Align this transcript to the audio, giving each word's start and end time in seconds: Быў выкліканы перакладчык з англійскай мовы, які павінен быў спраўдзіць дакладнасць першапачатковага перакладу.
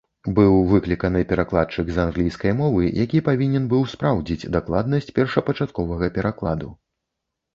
Быў 0.37 0.53
выкліканы 0.69 1.19
перакладчык 1.31 1.89
з 1.97 1.99
англійскай 2.03 2.55
мовы, 2.61 2.83
які 3.03 3.21
павінен 3.27 3.67
быў 3.73 3.83
спраўдзіць 3.93 4.49
дакладнасць 4.55 5.13
першапачатковага 5.19 6.05
перакладу. 6.19 6.69